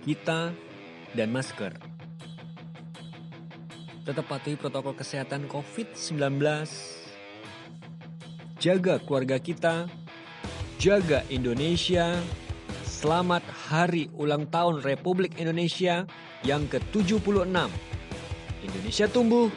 [0.00, 0.54] kita,
[1.14, 1.74] dan masker.
[4.04, 6.18] Tetap patuhi protokol kesehatan COVID-19.
[8.60, 9.88] Jaga keluarga kita,
[10.76, 12.20] jaga Indonesia.
[12.84, 13.40] Selamat
[13.72, 16.04] Hari Ulang Tahun Republik Indonesia
[16.44, 17.48] yang ke-76.
[18.60, 19.48] Indonesia tumbuh,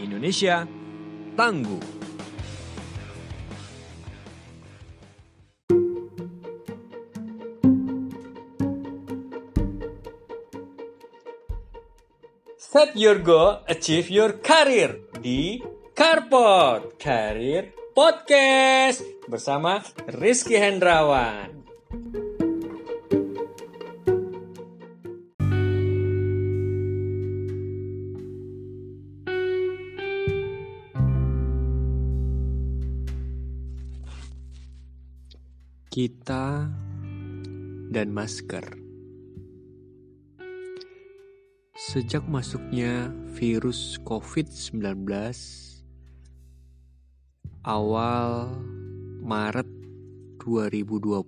[0.00, 0.64] Indonesia
[1.36, 2.05] tangguh.
[12.66, 15.62] Set your goal, achieve your career di
[15.94, 19.78] Carpot Career Podcast bersama
[20.10, 21.62] Rizky Hendrawan.
[35.86, 36.66] Kita
[37.94, 38.85] dan masker.
[41.96, 43.08] Sejak masuknya
[43.40, 45.08] virus COVID-19
[47.64, 48.52] awal
[49.24, 49.64] Maret
[50.36, 51.24] 2020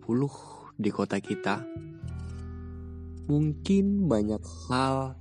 [0.77, 1.65] di kota kita,
[3.33, 5.17] mungkin banyak hal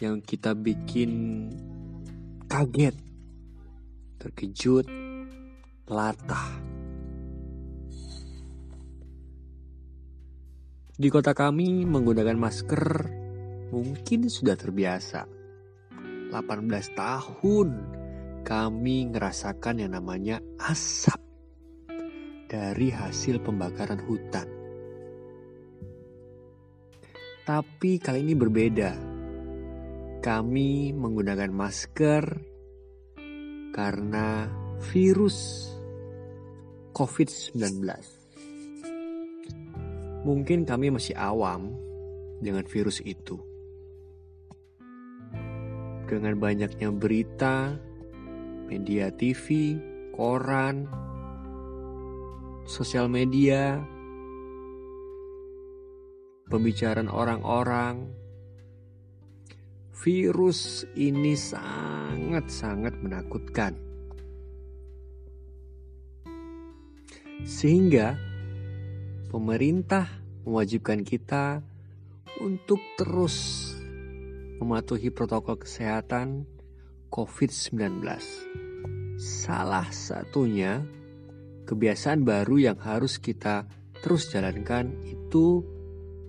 [0.00, 1.52] yang kita bikin
[2.48, 2.96] kaget,
[4.16, 4.88] terkejut,
[5.84, 6.48] latah.
[10.96, 13.25] Di kota kami menggunakan masker
[13.70, 15.26] mungkin sudah terbiasa.
[16.30, 17.68] 18 tahun
[18.46, 21.18] kami ngerasakan yang namanya asap
[22.46, 24.46] dari hasil pembakaran hutan.
[27.46, 28.92] Tapi kali ini berbeda.
[30.22, 32.24] Kami menggunakan masker
[33.70, 34.50] karena
[34.90, 35.70] virus
[36.90, 37.86] COVID-19.
[40.26, 41.70] Mungkin kami masih awam
[42.42, 43.55] dengan virus itu
[46.06, 47.74] dengan banyaknya berita,
[48.70, 49.76] media TV,
[50.14, 50.86] koran,
[52.66, 53.78] sosial media,
[56.46, 58.10] pembicaraan orang-orang,
[59.92, 63.74] virus ini sangat-sangat menakutkan.
[67.44, 68.16] Sehingga
[69.28, 70.08] pemerintah
[70.46, 71.60] mewajibkan kita
[72.40, 73.75] untuk terus
[74.60, 76.48] mematuhi protokol kesehatan
[77.12, 78.02] COVID-19.
[79.16, 80.84] Salah satunya
[81.66, 83.66] kebiasaan baru yang harus kita
[84.04, 85.64] terus jalankan itu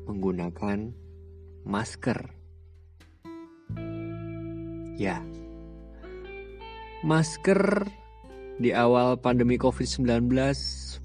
[0.07, 0.95] menggunakan
[1.67, 2.19] masker.
[4.97, 5.21] Ya,
[7.05, 7.85] masker
[8.57, 10.33] di awal pandemi COVID-19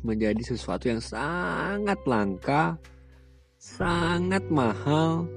[0.00, 2.80] menjadi sesuatu yang sangat langka,
[3.60, 5.28] sangat mahal,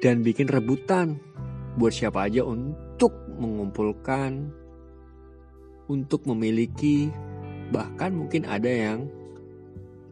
[0.00, 1.20] dan bikin rebutan
[1.76, 4.48] buat siapa aja untuk mengumpulkan,
[5.86, 7.12] untuk memiliki,
[7.70, 9.06] bahkan mungkin ada yang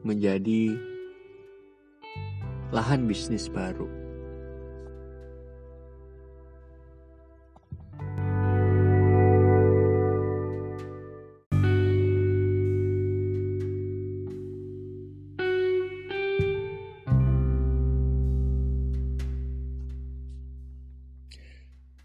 [0.06, 0.76] menjadi
[2.71, 3.97] lahan bisnis baru.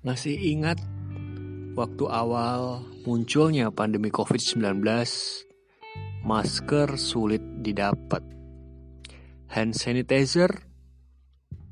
[0.03, 0.83] Masih ingat
[1.79, 4.83] waktu awal munculnya pandemi COVID-19,
[6.27, 8.19] masker sulit didapat.
[9.47, 10.51] Hand sanitizer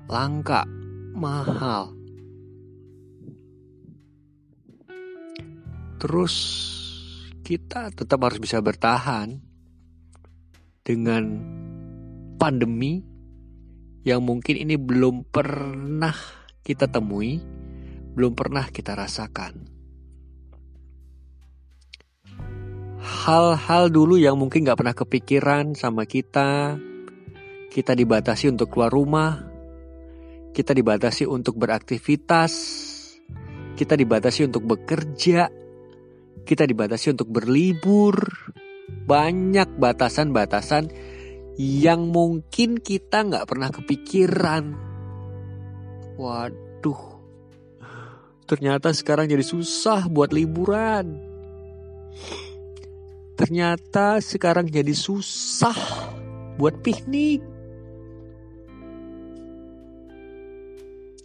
[0.08, 0.64] langka,
[1.12, 1.92] mahal.
[6.00, 6.36] Terus
[7.44, 9.44] kita tetap harus bisa bertahan
[10.88, 11.24] dengan
[12.40, 13.04] pandemi
[14.08, 16.16] yang mungkin ini belum pernah
[16.64, 17.60] kita temui
[18.16, 19.54] belum pernah kita rasakan.
[23.02, 26.78] Hal-hal dulu yang mungkin gak pernah kepikiran sama kita,
[27.72, 29.42] kita dibatasi untuk keluar rumah,
[30.54, 32.54] kita dibatasi untuk beraktivitas,
[33.74, 35.50] kita dibatasi untuk bekerja,
[36.46, 38.22] kita dibatasi untuk berlibur,
[39.08, 40.92] banyak batasan-batasan
[41.58, 44.64] yang mungkin kita nggak pernah kepikiran.
[46.22, 47.11] Waduh,
[48.52, 51.16] Ternyata sekarang jadi susah buat liburan.
[53.40, 55.72] Ternyata sekarang jadi susah
[56.60, 57.40] buat piknik.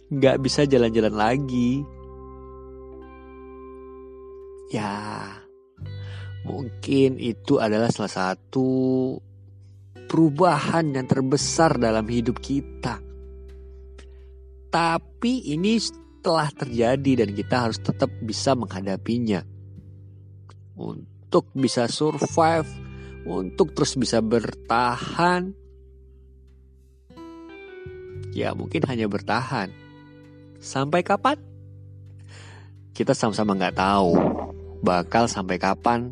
[0.07, 1.83] Nggak bisa jalan-jalan lagi.
[4.71, 4.95] Ya,
[6.47, 8.71] mungkin itu adalah salah satu
[10.07, 13.03] perubahan yang terbesar dalam hidup kita.
[14.71, 15.75] Tapi ini
[16.27, 19.47] telah terjadi dan kita harus tetap bisa menghadapinya.
[20.75, 22.67] Untuk bisa survive,
[23.23, 25.55] untuk terus bisa bertahan.
[28.35, 29.71] Ya mungkin hanya bertahan.
[30.59, 31.39] Sampai kapan?
[32.91, 34.11] Kita sama-sama nggak tahu
[34.83, 36.11] bakal sampai kapan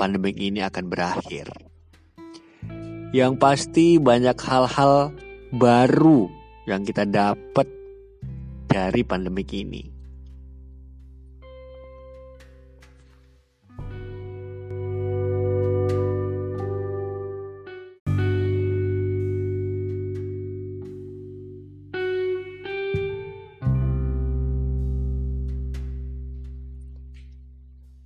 [0.00, 1.52] pandemi ini akan berakhir.
[3.12, 5.12] Yang pasti banyak hal-hal
[5.52, 6.32] baru
[6.64, 7.79] yang kita dapat
[8.70, 9.82] dari pandemi ini.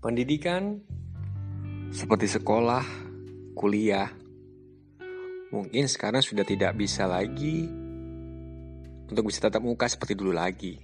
[0.00, 0.81] Pendidikan
[1.93, 2.84] seperti sekolah,
[3.52, 4.08] kuliah,
[5.52, 7.83] mungkin sekarang sudah tidak bisa lagi
[9.10, 10.78] untuk bisa tatap muka seperti dulu lagi.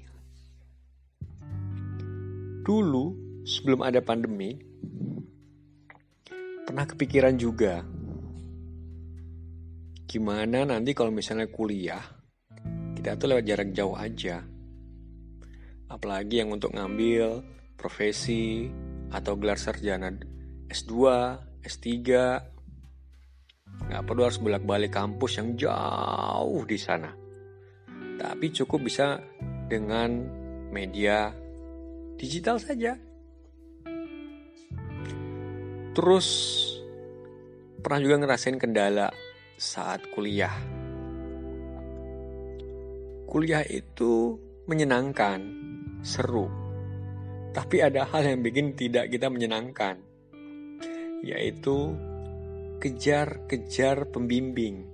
[2.61, 3.05] Dulu,
[3.43, 4.55] sebelum ada pandemi,
[6.65, 7.83] pernah kepikiran juga
[10.11, 12.03] gimana nanti kalau misalnya kuliah,
[12.99, 14.43] kita tuh lewat jarak jauh aja.
[15.87, 17.47] Apalagi yang untuk ngambil
[17.79, 18.67] profesi,
[19.11, 20.15] atau gelar sarjana
[20.71, 20.95] S2,
[21.67, 21.91] S3.
[23.91, 27.11] Nggak perlu harus bolak-balik kampus yang jauh di sana.
[28.21, 29.25] Tapi cukup bisa
[29.73, 30.29] dengan
[30.69, 31.33] media
[32.21, 33.01] digital saja.
[35.97, 36.29] Terus
[37.81, 39.09] pernah juga ngerasain kendala
[39.57, 40.53] saat kuliah.
[43.25, 44.37] Kuliah itu
[44.69, 45.41] menyenangkan,
[46.05, 46.61] seru
[47.51, 49.99] tapi ada hal yang bikin tidak kita menyenangkan,
[51.27, 51.99] yaitu
[52.79, 54.87] kejar-kejar pembimbing.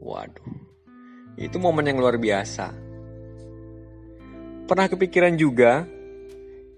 [0.00, 0.59] Waduh,
[1.38, 2.72] itu momen yang luar biasa.
[4.70, 5.82] Pernah kepikiran juga,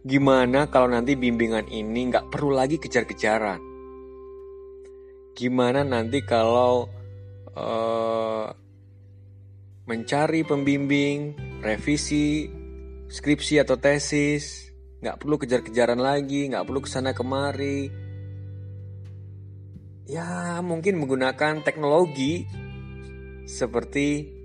[0.01, 3.61] gimana kalau nanti bimbingan ini nggak perlu lagi kejar-kejaran?
[5.37, 6.89] Gimana nanti kalau
[7.53, 8.49] uh,
[9.85, 12.49] mencari pembimbing, revisi,
[13.13, 14.73] skripsi atau tesis,
[15.05, 17.93] nggak perlu kejar-kejaran lagi, nggak perlu ke sana kemari.
[20.09, 22.49] Ya mungkin menggunakan teknologi
[23.45, 24.41] seperti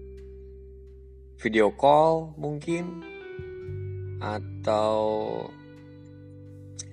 [1.37, 3.05] video call mungkin
[4.17, 5.05] atau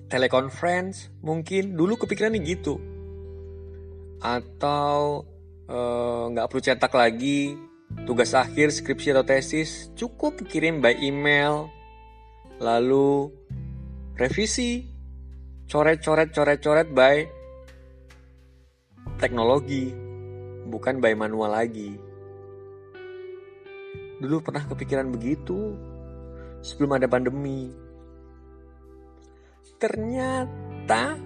[0.07, 1.73] teleconference mungkin.
[1.73, 2.77] Dulu kepikiran nih gitu.
[4.21, 5.25] Atau
[5.69, 7.57] eh, nggak uh, perlu cetak lagi
[8.05, 9.89] tugas akhir skripsi atau tesis.
[9.97, 11.69] Cukup kirim by email
[12.61, 13.33] lalu
[14.15, 14.87] revisi,
[15.67, 17.27] coret-coret, coret-coret by
[19.19, 19.91] teknologi,
[20.67, 21.99] bukan by manual lagi.
[24.19, 25.75] Dulu pernah kepikiran begitu
[26.63, 27.69] sebelum ada pandemi.
[29.75, 31.19] Ternyata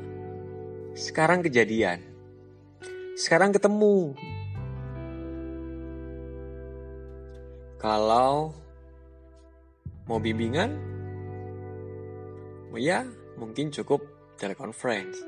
[0.97, 2.01] sekarang kejadian.
[3.13, 4.17] Sekarang ketemu.
[7.79, 8.51] Kalau
[10.09, 10.75] mau bimbingan,
[12.75, 13.07] ya
[13.39, 14.03] mungkin cukup
[14.35, 15.23] teleconference.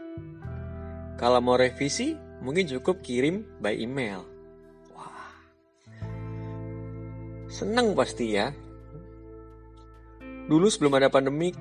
[1.15, 4.25] Kalau mau revisi, mungkin cukup kirim by email.
[7.51, 8.48] Seneng pasti ya.
[10.48, 11.51] Dulu sebelum ada pandemi,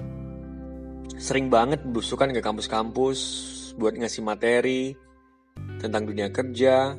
[1.18, 3.18] sering banget berusukan ke kampus-kampus
[3.75, 4.94] buat ngasih materi
[5.82, 6.94] tentang dunia kerja,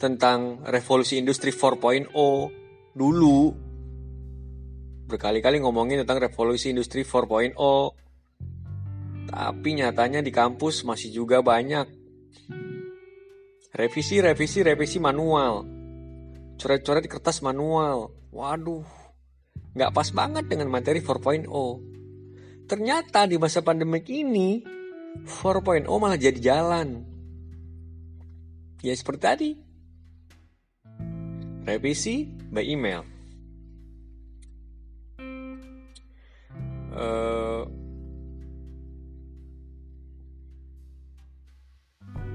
[0.00, 2.10] tentang revolusi industri 4.0
[2.94, 3.40] dulu
[5.04, 7.54] berkali-kali ngomongin tentang revolusi industri 4.0.
[9.24, 11.86] Tapi nyatanya di kampus masih juga banyak
[13.74, 15.83] revisi, revisi, revisi manual.
[16.58, 18.10] Coret-coret di kertas manual.
[18.34, 18.86] Waduh,
[19.76, 21.46] nggak pas banget dengan materi 4.0.
[22.64, 24.64] Ternyata di masa pandemik ini
[25.22, 27.04] 4.0 malah jadi jalan.
[28.80, 29.50] Ya seperti tadi.
[31.64, 33.14] Revisi by email
[36.94, 37.62] uh,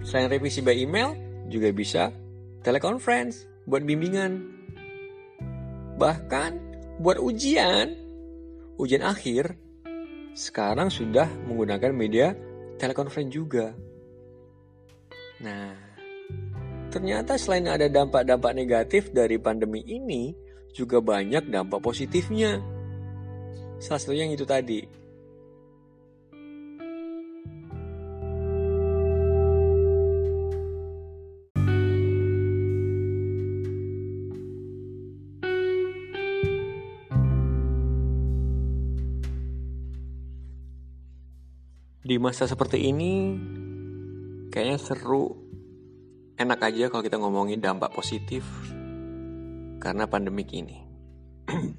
[0.03, 1.15] selain revisi by email
[1.49, 2.13] juga bisa
[2.61, 4.41] teleconference buat bimbingan.
[6.01, 6.51] Bahkan
[6.99, 7.93] buat ujian.
[8.81, 9.55] Ujian akhir
[10.33, 12.33] sekarang sudah menggunakan media
[12.81, 13.75] teleconference juga.
[15.43, 15.75] Nah
[16.89, 20.33] ternyata selain ada dampak-dampak negatif dari pandemi ini
[20.73, 22.57] juga banyak dampak positifnya.
[23.79, 24.98] Salah satunya yang itu tadi.
[42.09, 43.37] Di masa seperti ini,
[44.49, 45.29] kayaknya seru,
[46.41, 48.41] enak aja kalau kita ngomongin dampak positif
[49.77, 50.81] karena pandemik ini.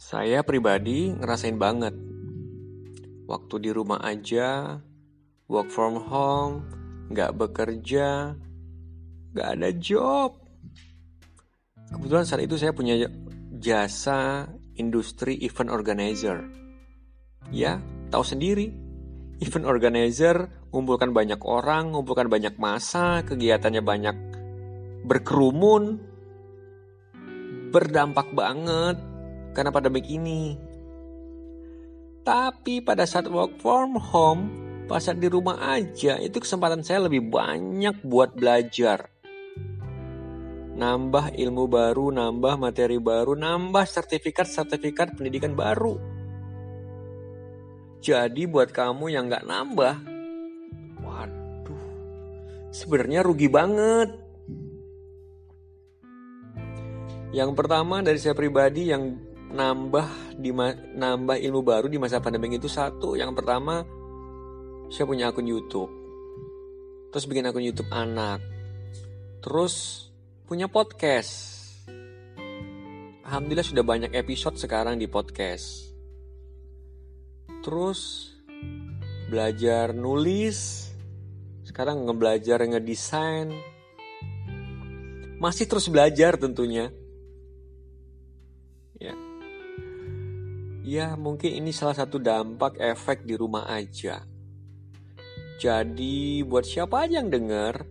[0.00, 1.92] Saya pribadi ngerasain banget
[3.28, 4.80] waktu di rumah aja,
[5.44, 6.64] work from home,
[7.12, 8.32] nggak bekerja,
[9.36, 10.40] nggak ada job.
[11.92, 12.96] Kebetulan saat itu saya punya
[13.60, 14.48] jasa
[14.80, 16.48] industri event organizer.
[17.52, 17.76] Ya,
[18.08, 18.85] tahu sendiri.
[19.36, 24.16] Event organizer ngumpulkan banyak orang, ngumpulkan banyak masa, kegiatannya banyak
[25.04, 26.00] berkerumun,
[27.68, 28.96] berdampak banget
[29.52, 30.56] karena pandemik ini.
[32.24, 34.42] Tapi pada saat work from home,
[34.88, 39.12] pas saat di rumah aja, itu kesempatan saya lebih banyak buat belajar.
[40.76, 46.15] Nambah ilmu baru, nambah materi baru, nambah sertifikat-sertifikat pendidikan baru.
[48.00, 49.94] Jadi buat kamu yang nggak nambah,
[51.00, 51.86] waduh,
[52.70, 54.10] sebenarnya rugi banget.
[57.34, 59.16] Yang pertama dari saya pribadi yang
[59.52, 60.52] nambah di
[60.96, 63.16] nambah ilmu baru di masa pandemi itu satu.
[63.16, 63.82] Yang pertama
[64.92, 65.90] saya punya akun YouTube.
[67.10, 68.44] Terus bikin akun YouTube anak.
[69.42, 70.06] Terus
[70.46, 71.56] punya podcast.
[73.26, 75.85] Alhamdulillah sudah banyak episode sekarang di podcast
[77.66, 78.30] terus
[79.26, 80.86] belajar nulis
[81.66, 83.50] sekarang ngebelajar ngedesain.
[85.42, 86.94] Masih terus belajar tentunya.
[88.96, 89.12] Ya.
[90.86, 94.22] Ya mungkin ini salah satu dampak efek di rumah aja.
[95.58, 97.84] Jadi buat siapa aja yang denger,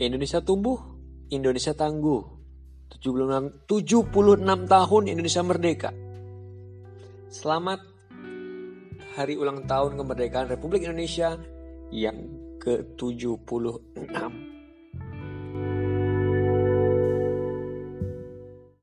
[0.00, 0.78] Indonesia tumbuh,
[1.28, 2.40] Indonesia tangguh.
[2.92, 5.90] 76, 76 tahun Indonesia merdeka.
[7.32, 7.80] Selamat
[9.16, 11.40] hari ulang tahun kemerdekaan Republik Indonesia
[11.88, 12.28] yang
[12.60, 14.51] ke-76.